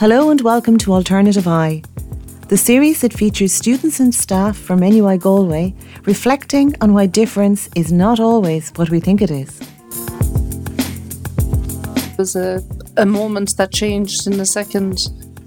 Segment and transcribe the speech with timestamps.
[0.00, 1.80] Hello and welcome to Alternative Eye,
[2.48, 5.72] the series that features students and staff from NUI Galway
[6.04, 9.60] reflecting on why difference is not always what we think it is.
[11.96, 12.60] It was a,
[12.96, 14.98] a moment that changed in a second,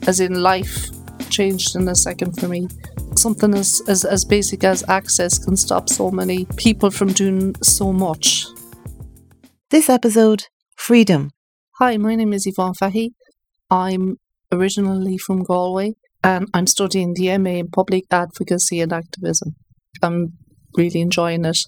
[0.08, 0.92] as in life
[1.30, 2.70] changed in a second for me.
[3.18, 7.92] Something as, as, as basic as access can stop so many people from doing so
[7.92, 8.46] much.
[9.72, 10.46] This episode,
[10.78, 11.32] Freedom.
[11.80, 13.10] Hi, my name is Yvonne Fahy.
[13.70, 14.18] I'm
[14.52, 15.94] originally from Galway
[16.24, 19.56] and I'm studying the MA in Public Advocacy and Activism.
[20.02, 20.34] I'm
[20.76, 21.60] really enjoying it.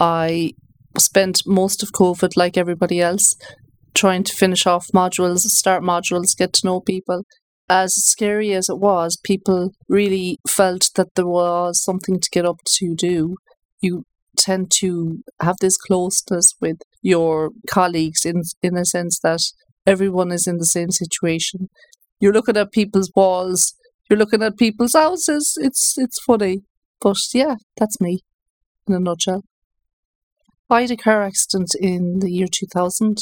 [0.00, 0.52] I
[0.98, 3.36] spent most of COVID, like everybody else,
[3.94, 7.24] trying to finish off modules, start modules, get to know people.
[7.68, 12.60] As scary as it was, people really felt that there was something to get up
[12.76, 13.36] to do.
[13.80, 14.04] You
[14.36, 19.40] tend to have this closeness with your colleagues in in a sense that
[19.86, 21.68] everyone is in the same situation.
[22.20, 23.74] You're looking at people's walls,
[24.08, 25.56] you're looking at people's houses.
[25.60, 26.62] It's it's funny.
[27.00, 28.20] But yeah, that's me
[28.86, 29.42] in a nutshell.
[30.70, 33.18] I had a car accident in the year 2000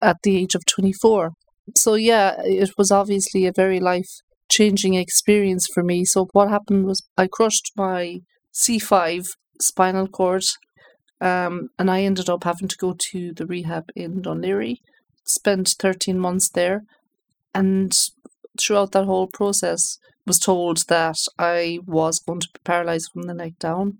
[0.00, 1.32] at the age of 24.
[1.76, 4.08] So yeah, it was obviously a very life
[4.48, 6.04] changing experience for me.
[6.04, 8.20] So what happened was I crushed my
[8.54, 9.26] C5
[9.60, 10.44] spinal cord
[11.20, 14.76] um, and I ended up having to go to the rehab in Laoghaire,
[15.24, 16.82] spent 13 months there,
[17.54, 17.92] and
[18.60, 23.34] throughout that whole process was told that I was going to be paralyzed from the
[23.34, 23.98] neck down.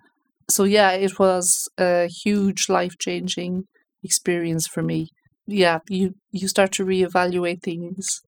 [0.50, 3.64] So yeah, it was a huge life changing
[4.02, 5.08] experience for me.
[5.46, 8.22] Yeah, you you start to reevaluate things.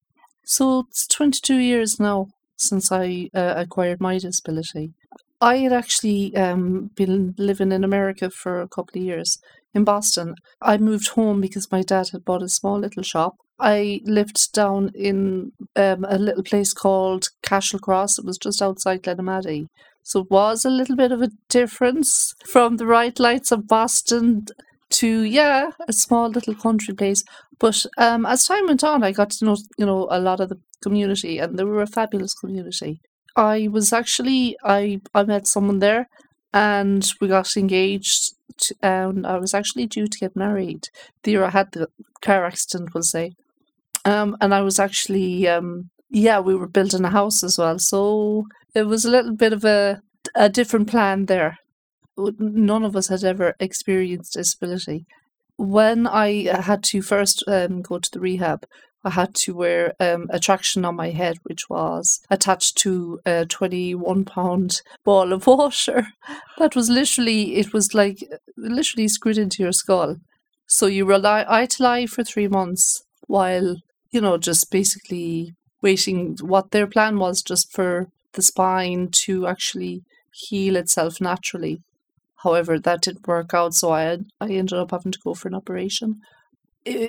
[0.45, 4.93] So it's 22 years now since I uh, acquired my disability.
[5.41, 9.39] I had actually um, been living in America for a couple of years
[9.75, 10.35] in Boston.
[10.61, 13.37] I moved home because my dad had bought a small little shop.
[13.59, 18.19] I lived down in um, a little place called Cashel Cross.
[18.19, 19.67] It was just outside Glenamaddy.
[20.03, 24.47] So it was a little bit of a difference from the bright lights of Boston
[24.91, 27.23] to yeah, a small little country place.
[27.59, 30.49] But um, as time went on, I got to know you know a lot of
[30.49, 33.01] the community, and they were a fabulous community.
[33.37, 36.09] I was actually I I met someone there,
[36.53, 38.35] and we got engaged.
[38.61, 40.89] To, and I was actually due to get married
[41.23, 41.89] the year I had the
[42.23, 42.95] car accident.
[42.95, 43.33] We'll say,
[44.05, 48.47] um, and I was actually um, yeah, we were building a house as well, so
[48.75, 50.01] it was a little bit of a
[50.35, 51.59] a different plan there.
[52.17, 55.07] None of us had ever experienced disability.
[55.57, 58.67] When I had to first um, go to the rehab,
[59.03, 63.47] I had to wear um, a traction on my head, which was attached to a
[63.47, 66.09] 21 pound ball of water.
[66.59, 68.19] That was literally, it was like
[68.57, 70.17] literally screwed into your skull.
[70.67, 73.77] So you rely, I had to lie for three months while,
[74.11, 80.03] you know, just basically waiting what their plan was just for the spine to actually
[80.33, 81.81] heal itself naturally.
[82.43, 85.55] However, that didn't work out, so I I ended up having to go for an
[85.55, 86.21] operation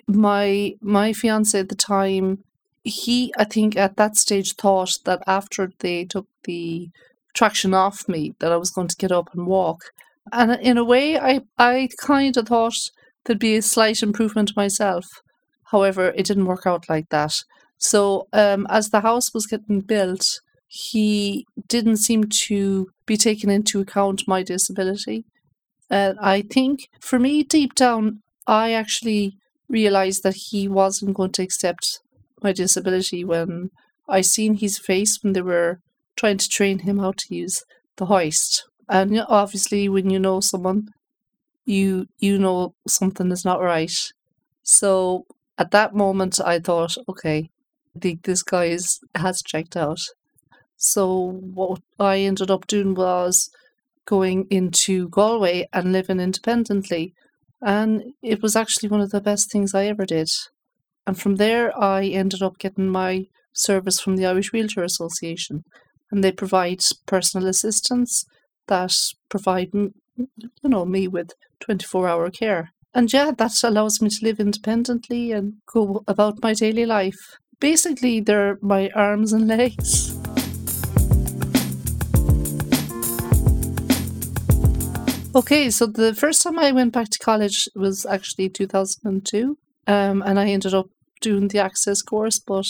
[0.07, 2.43] my my fiance at the time
[2.83, 6.89] he i think at that stage thought that after they took the
[7.33, 9.79] traction off me that i was going to get up and walk.
[10.33, 12.75] And in a way i i kind of thought
[13.25, 15.05] there'd be a slight improvement myself.
[15.71, 17.33] However it didn't work out like that.
[17.77, 23.81] So um, as the house was getting built he didn't seem to be taking into
[23.81, 25.25] account my disability.
[25.89, 29.37] Uh, i think for me deep down i actually
[29.71, 32.01] realized that he wasn't going to accept
[32.43, 33.71] my disability when
[34.09, 35.79] I seen his face when they were
[36.17, 37.63] trying to train him how to use
[37.97, 38.65] the hoist.
[38.89, 40.89] And obviously, when you know someone,
[41.65, 43.93] you you know something is not right.
[44.63, 45.25] So
[45.57, 47.49] at that moment, I thought, okay,
[47.95, 50.01] I think this guy is, has checked out.
[50.77, 53.49] So what I ended up doing was
[54.05, 57.13] going into Galway and living independently
[57.61, 60.29] and it was actually one of the best things I ever did.
[61.07, 65.63] And from there, I ended up getting my service from the Irish Wheelchair Association,
[66.11, 68.25] and they provide personal assistance
[68.67, 68.93] that
[69.29, 69.89] provide, you
[70.63, 72.71] know, me with twenty four hour care.
[72.93, 77.37] And yeah, that allows me to live independently and go about my daily life.
[77.59, 80.17] Basically, they're my arms and legs.
[85.33, 89.57] Okay, so the first time I went back to college was actually 2002,
[89.87, 90.87] um, and I ended up
[91.21, 92.67] doing the access course, but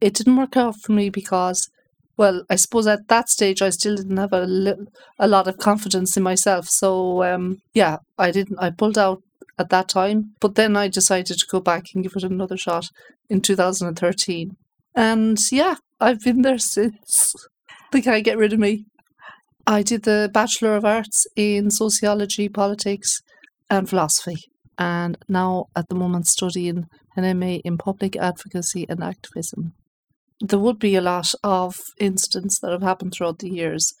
[0.00, 1.68] it didn't work out for me because,
[2.16, 4.86] well, I suppose at that stage I still didn't have a, li-
[5.20, 6.68] a lot of confidence in myself.
[6.68, 8.58] So um, yeah, I didn't.
[8.58, 9.22] I pulled out
[9.56, 12.88] at that time, but then I decided to go back and give it another shot
[13.28, 14.56] in 2013.
[14.96, 17.34] And yeah, I've been there since.
[17.92, 18.84] They can't get rid of me.
[19.70, 23.22] I did the Bachelor of Arts in Sociology, Politics,
[23.70, 24.38] and Philosophy,
[24.76, 29.74] and now at the moment studying an MA in Public Advocacy and Activism.
[30.40, 33.94] There would be a lot of incidents that have happened throughout the years.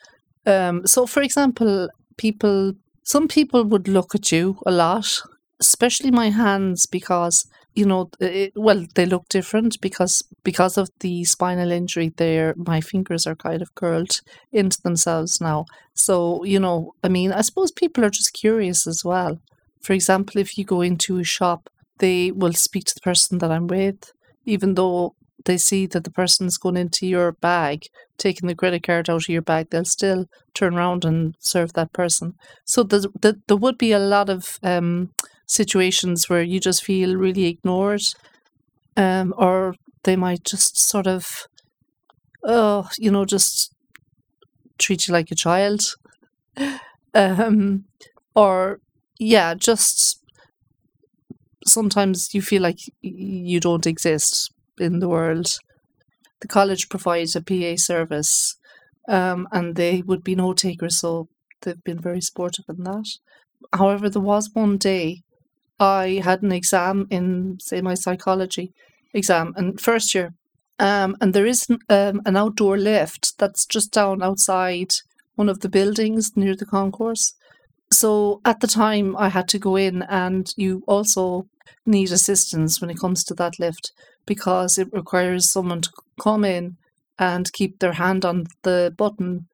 [0.44, 1.88] Um, so, for example,
[2.18, 2.72] people,
[3.04, 5.22] some people would look at you a lot,
[5.60, 11.24] especially my hands, because you know, it, well, they look different because because of the
[11.24, 12.12] spinal injury.
[12.16, 14.20] There, my fingers are kind of curled
[14.52, 15.66] into themselves now.
[15.94, 19.40] So, you know, I mean, I suppose people are just curious as well.
[19.80, 23.50] For example, if you go into a shop, they will speak to the person that
[23.50, 24.12] I'm with,
[24.44, 25.14] even though
[25.44, 27.86] they see that the person's going into your bag,
[28.18, 31.92] taking the credit card out of your bag, they'll still turn around and serve that
[31.92, 32.34] person.
[32.64, 35.10] So the, the, there would be a lot of um,
[35.50, 38.02] situations where you just feel really ignored,
[38.96, 39.74] um, or
[40.04, 41.46] they might just sort of,
[42.44, 43.72] oh, you know, just
[44.78, 45.80] treat you like a child,
[47.14, 47.84] um,
[48.34, 48.80] or
[49.18, 50.22] yeah, just
[51.66, 55.58] sometimes you feel like you don't exist in the world.
[56.40, 58.56] The college provides a PA service,
[59.08, 61.28] um, and they would be note takers, so
[61.62, 63.06] they've been very supportive in that.
[63.74, 65.22] However, there was one day
[65.80, 68.72] I had an exam in, say, my psychology
[69.14, 70.34] exam in first year,
[70.78, 74.92] um, and there is um, an outdoor lift that's just down outside
[75.36, 77.34] one of the buildings near the concourse.
[77.92, 81.48] So at the time, I had to go in, and you also
[81.86, 83.92] need assistance when it comes to that lift
[84.26, 85.90] because it requires someone to
[86.20, 86.76] come in
[87.18, 89.48] and keep their hand on the button.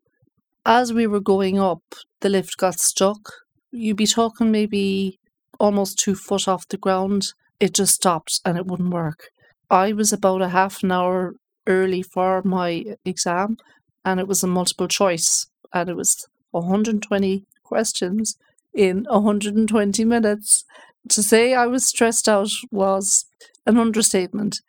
[0.66, 1.82] As we were going up,
[2.20, 3.32] the lift got stuck.
[3.70, 5.18] You'd be talking maybe
[5.58, 7.32] almost two foot off the ground.
[7.60, 9.28] It just stopped and it wouldn't work.
[9.70, 11.34] I was about a half an hour
[11.66, 13.56] early for my exam
[14.04, 18.36] and it was a multiple choice and it was 120 questions
[18.74, 20.64] in 120 minutes.
[21.10, 23.26] To say I was stressed out was
[23.66, 24.60] an understatement.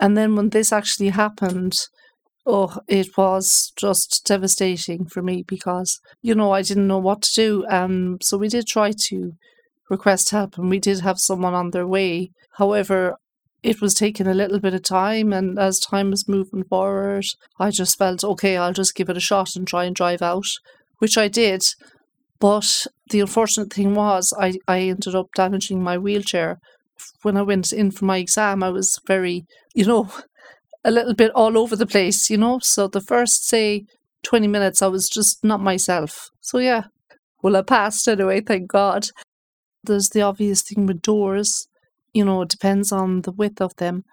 [0.00, 1.74] And then when this actually happened,
[2.46, 7.34] oh, it was just devastating for me because, you know, I didn't know what to
[7.34, 7.66] do.
[7.68, 9.32] Um, so we did try to
[9.88, 12.30] request help and we did have someone on their way.
[12.52, 13.16] However,
[13.62, 17.24] it was taking a little bit of time, and as time was moving forward,
[17.58, 20.46] I just felt okay, I'll just give it a shot and try and drive out,
[20.98, 21.64] which I did.
[22.38, 26.60] But the unfortunate thing was, I, I ended up damaging my wheelchair.
[27.22, 29.44] When I went in for my exam, I was very,
[29.74, 30.08] you know,
[30.84, 32.60] a little bit all over the place, you know.
[32.60, 33.86] So the first, say,
[34.22, 36.28] 20 minutes, I was just not myself.
[36.40, 36.84] So yeah,
[37.42, 39.08] well, I passed anyway, thank God.
[39.88, 41.68] There's the obvious thing with doors,
[42.12, 44.04] you know, it depends on the width of them.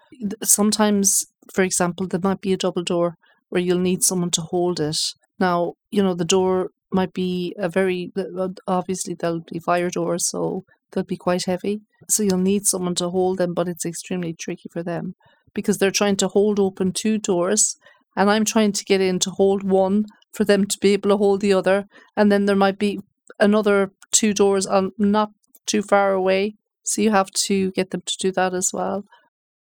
[0.42, 3.16] Sometimes, for example, there might be a double door
[3.48, 4.98] where you'll need someone to hold it.
[5.38, 10.28] Now, you know, the door might be a very uh, obviously there'll be fire doors,
[10.28, 11.80] so they'll be quite heavy.
[12.08, 15.14] So you'll need someone to hold them, but it's extremely tricky for them
[15.54, 17.76] because they're trying to hold open two doors,
[18.16, 21.16] and I'm trying to get in to hold one for them to be able to
[21.16, 21.86] hold the other,
[22.16, 23.00] and then there might be
[23.40, 25.30] another two doors on not
[25.66, 29.04] too far away, so you have to get them to do that as well.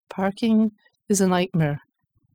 [0.10, 0.72] Parking
[1.10, 1.82] is a nightmare.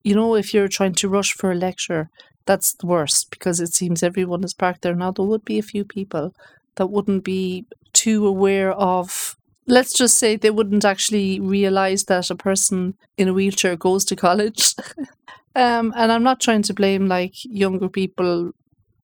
[0.04, 2.10] You know, if you're trying to rush for a lecture,
[2.46, 4.94] that's the worst because it seems everyone is parked there.
[4.94, 6.34] Now, there would be a few people
[6.76, 9.36] that wouldn't be too aware of,
[9.66, 14.16] let's just say they wouldn't actually realize that a person in a wheelchair goes to
[14.16, 14.74] college.
[15.56, 18.52] um, and I'm not trying to blame like younger people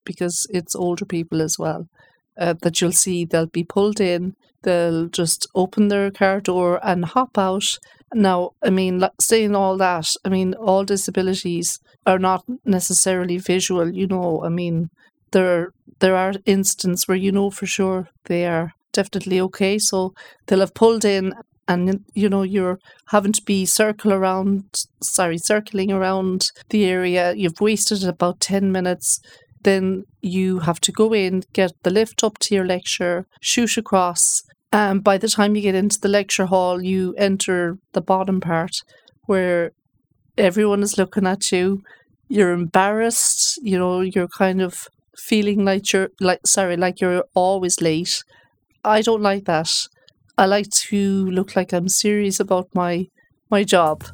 [0.04, 1.88] because it's older people as well.
[2.38, 7.04] Uh, that you'll see they'll be pulled in, they'll just open their car door and
[7.04, 7.78] hop out.
[8.14, 13.90] Now, I mean, saying all that, I mean, all disabilities are not necessarily visual.
[13.94, 14.90] You know, I mean,
[15.32, 19.78] there there are instances where you know for sure they are definitely okay.
[19.78, 20.14] So
[20.46, 21.32] they'll have pulled in,
[21.68, 22.78] and you know you're
[23.08, 24.64] having to be circle around,
[25.02, 27.34] sorry, circling around the area.
[27.34, 29.20] You've wasted about ten minutes.
[29.66, 34.44] Then you have to go in, get the lift up to your lecture, shoot across.
[34.70, 38.84] And by the time you get into the lecture hall, you enter the bottom part
[39.24, 39.72] where
[40.38, 41.82] everyone is looking at you.
[42.28, 47.80] You're embarrassed, you know, you're kind of feeling like you're like sorry, like you're always
[47.80, 48.22] late.
[48.84, 49.70] I don't like that.
[50.38, 53.06] I like to look like I'm serious about my
[53.50, 54.04] my job.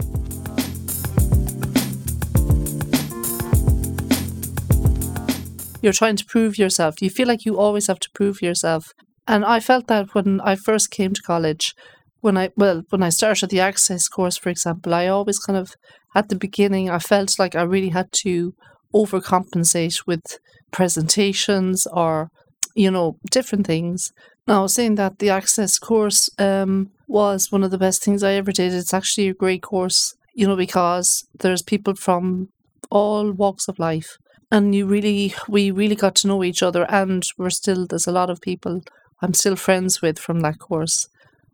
[5.83, 7.03] You're trying to prove yourself.
[7.03, 8.93] You feel like you always have to prove yourself.
[9.27, 11.75] And I felt that when I first came to college,
[12.21, 15.75] when I well when I started the access course, for example, I always kind of
[16.15, 18.55] at the beginning I felt like I really had to
[18.95, 20.39] overcompensate with
[20.71, 22.31] presentations or
[22.75, 24.13] you know different things.
[24.47, 28.51] Now, saying that the access course um, was one of the best things I ever
[28.53, 28.73] did.
[28.73, 32.49] It's actually a great course, you know, because there's people from
[32.91, 34.17] all walks of life,
[34.53, 38.13] and you really we really got to know each other, and we're still there's a
[38.13, 38.83] lot of people
[39.23, 41.09] I'm still friends with from that course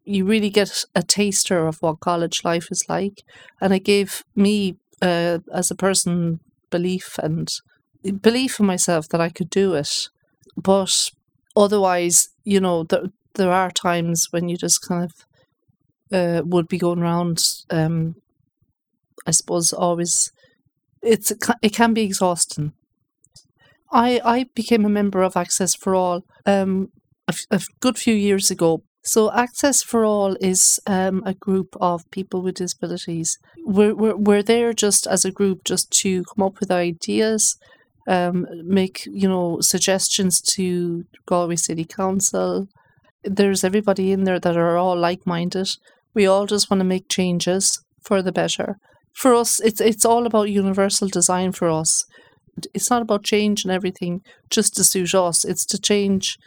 [0.05, 3.23] you really get a taster of what college life is like.
[3.61, 6.41] And it gave me, uh, as a person,
[6.71, 7.49] belief and
[8.23, 10.09] belief in myself that I could do it.
[10.57, 11.11] But
[11.57, 15.13] otherwise, you know, there, there are times when you just kind of
[16.13, 18.17] uh, would be going around, um,
[19.27, 20.33] I suppose, always.
[21.03, 22.73] It's it can be exhausting.
[23.93, 26.89] I I became a member of Access for All um,
[27.27, 32.03] a, a good few years ago so, Access for All is um, a group of
[32.11, 33.39] people with disabilities.
[33.65, 37.57] We're, we're, we're there just as a group, just to come up with ideas,
[38.07, 42.69] um, make you know suggestions to Galway City Council.
[43.25, 45.71] There's everybody in there that are all like-minded.
[46.13, 48.77] We all just want to make changes for the better.
[49.15, 51.53] For us, it's it's all about universal design.
[51.53, 52.05] For us,
[52.75, 55.45] it's not about change and everything just to suit us.
[55.45, 56.39] It's to change,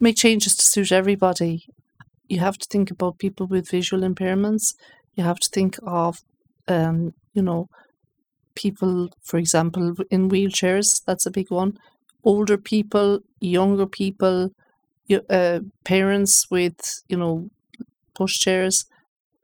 [0.00, 1.66] make changes to suit everybody
[2.28, 4.74] you have to think about people with visual impairments.
[5.14, 6.20] You have to think of,
[6.68, 7.68] um, you know,
[8.54, 11.02] people, for example, in wheelchairs.
[11.06, 11.78] That's a big one.
[12.24, 14.50] Older people, younger people,
[15.30, 17.50] uh, parents with, you know,
[18.18, 18.86] pushchairs.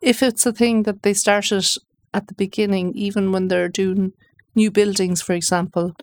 [0.03, 1.67] If it's a thing that they started
[2.15, 4.13] at the beginning, even when they're doing
[4.55, 5.95] new buildings, for example,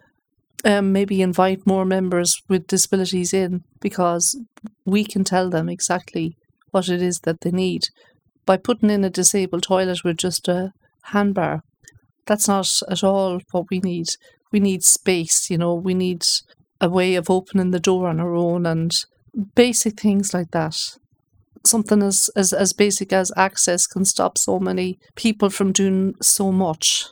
[0.66, 4.40] um, maybe invite more members with disabilities in because
[4.86, 6.36] we can tell them exactly
[6.72, 7.84] what it is that they need
[8.46, 10.72] by putting in a disabled toilet with just a
[11.12, 11.62] handbar.
[12.26, 14.08] That's not at all what we need.
[14.52, 16.24] We need space, you know, we need
[16.82, 18.94] a way of opening the door on our own and
[19.56, 20.78] basic things like that.
[21.66, 26.52] Something as, as, as basic as access can stop so many people from doing so
[26.52, 27.06] much.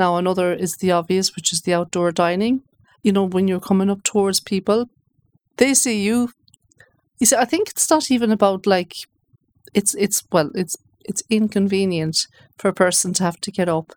[0.00, 2.62] Now, another is the obvious, which is the outdoor dining.
[3.04, 4.86] You know, when you're coming up towards people,
[5.58, 6.30] they see you
[7.20, 8.94] you see, I think it's not even about like
[9.74, 12.26] it's it's well, it's it's inconvenient
[12.58, 13.92] for a person to have to get up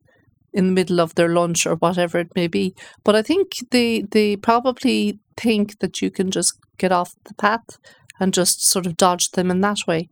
[0.53, 2.75] in the middle of their lunch or whatever it may be.
[3.03, 7.77] But I think they they probably think that you can just get off the path
[8.19, 10.10] and just sort of dodge them in that way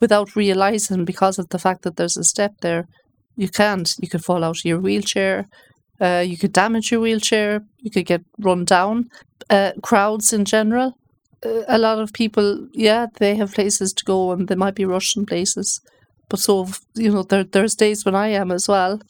[0.00, 2.86] without realizing because of the fact that there's a step there.
[3.36, 3.94] You can't.
[4.00, 5.46] You could fall out of your wheelchair.
[6.00, 7.64] Uh, you could damage your wheelchair.
[7.78, 9.10] You could get run down.
[9.50, 10.96] Uh, crowds in general
[11.44, 15.26] a lot of people, yeah, they have places to go and they might be rushing
[15.26, 15.80] places.
[16.28, 19.00] But so, you know, there, there's days when I am as well.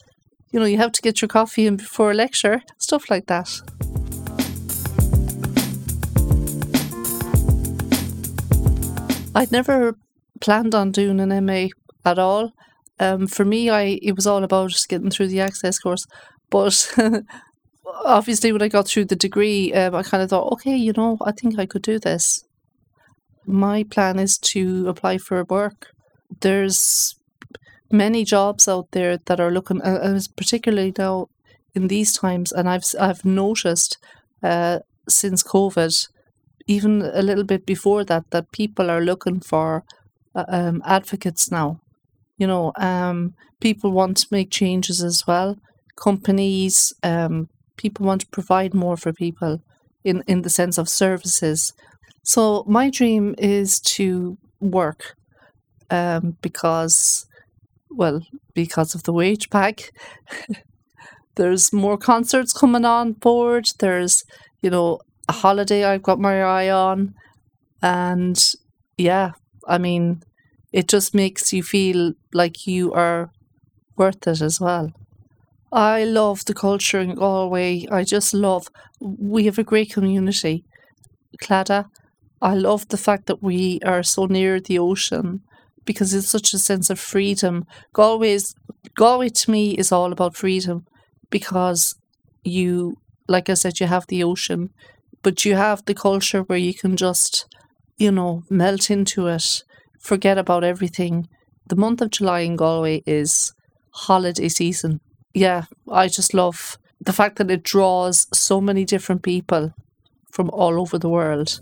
[0.51, 3.49] You know, you have to get your coffee in before a lecture, stuff like that.
[9.35, 9.95] I'd never
[10.41, 11.67] planned on doing an MA
[12.05, 12.53] at all.
[12.99, 16.05] Um, for me, I it was all about just getting through the access course.
[16.49, 16.93] But
[18.05, 21.17] obviously when I got through the degree, um, I kind of thought, okay, you know,
[21.25, 22.45] I think I could do this.
[23.45, 25.93] My plan is to apply for work.
[26.41, 27.15] There's
[27.91, 31.29] many jobs out there that are looking, uh, particularly now
[31.75, 33.97] in these times, and I've I've noticed
[34.43, 36.09] uh, since COVID,
[36.67, 39.83] even a little bit before that, that people are looking for
[40.35, 41.81] uh, um, advocates now.
[42.37, 45.57] You know, um, people want to make changes as well.
[45.97, 47.47] Companies, um,
[47.77, 49.59] people want to provide more for people
[50.03, 51.73] in, in the sense of services.
[52.23, 55.15] So my dream is to work
[55.89, 57.25] um, because,
[57.91, 58.21] well,
[58.53, 59.91] because of the wage pack.
[61.35, 63.67] There's more concerts coming on board.
[63.79, 64.23] There's,
[64.61, 67.13] you know, a holiday I've got my eye on.
[67.81, 68.41] And
[68.97, 69.31] yeah,
[69.67, 70.23] I mean,
[70.73, 73.31] it just makes you feel like you are
[73.97, 74.91] worth it as well.
[75.71, 77.87] I love the culture in Galway.
[77.91, 78.67] I just love,
[79.01, 80.65] we have a great community.
[81.41, 81.85] Claddagh,
[82.41, 85.41] I love the fact that we are so near the ocean
[85.85, 87.65] because it's such a sense of freedom.
[87.93, 88.55] Galway, is,
[88.95, 90.85] Galway to me is all about freedom
[91.29, 91.95] because
[92.43, 92.97] you,
[93.27, 94.69] like I said, you have the ocean,
[95.23, 97.45] but you have the culture where you can just,
[97.97, 99.63] you know, melt into it,
[99.99, 101.27] forget about everything.
[101.67, 103.53] The month of July in Galway is
[103.91, 104.99] holiday season
[105.33, 109.73] yeah, I just love the fact that it draws so many different people
[110.31, 111.59] from all over the world.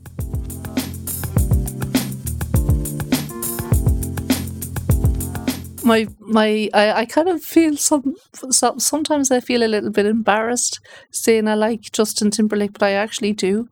[5.84, 8.16] my my I, I kind of feel some,
[8.52, 10.80] some sometimes I feel a little bit embarrassed
[11.10, 13.68] saying I like Justin Timberlake, but I actually do.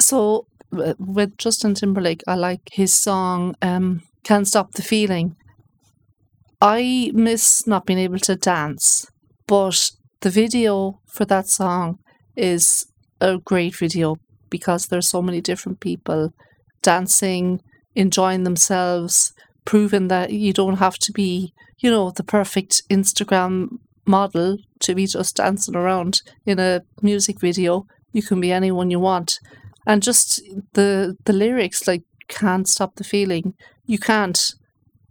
[0.00, 0.48] So
[0.98, 5.36] with Justin Timberlake, I like his song um, "Can't Stop the Feeling."
[6.60, 9.06] I miss not being able to dance,
[9.46, 11.98] but the video for that song
[12.34, 12.86] is
[13.20, 14.16] a great video
[14.48, 16.32] because there's so many different people
[16.82, 17.60] dancing,
[17.94, 19.32] enjoying themselves,
[19.64, 25.06] proving that you don't have to be, you know, the perfect Instagram model to be
[25.06, 27.86] just dancing around in a music video.
[28.12, 29.38] You can be anyone you want.
[29.86, 33.54] And just the the lyrics like can't stop the feeling.
[33.84, 34.54] You can't.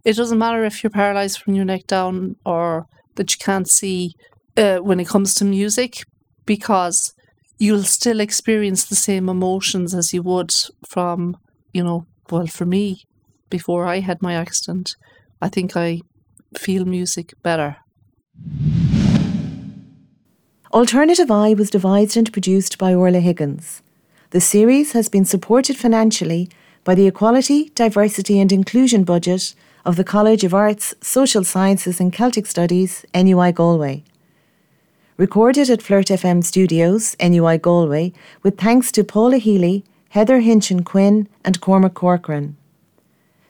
[0.06, 2.86] It doesn't matter if you're paralyzed from your neck down or
[3.16, 4.14] that you can't see
[4.56, 6.04] uh, when it comes to music
[6.46, 7.12] because
[7.58, 10.54] you'll still experience the same emotions as you would
[10.88, 11.36] from,
[11.72, 13.02] you know, well, for me,
[13.50, 14.94] before I had my accident,
[15.42, 16.02] I think I
[16.56, 17.78] feel music better.
[20.72, 23.82] Alternative Eye was devised and produced by Orla Higgins.
[24.30, 26.48] The series has been supported financially
[26.86, 32.12] by the Equality, Diversity and Inclusion budget of the College of Arts, Social Sciences and
[32.12, 34.04] Celtic Studies, NUI Galway.
[35.16, 38.12] Recorded at Flirt FM Studios, NUI Galway,
[38.44, 42.56] with thanks to Paula Healy, Heather Hinchin Quinn, and Cormac Corcoran.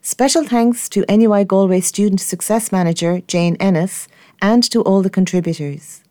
[0.01, 4.09] Special thanks to NUI Galway Student Success Manager Jane Ennis
[4.41, 6.03] and to all the contributors.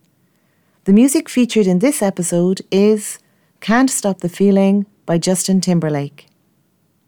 [0.84, 3.18] The music featured in this episode is
[3.58, 6.28] Can't Stop the Feeling by Justin Timberlake.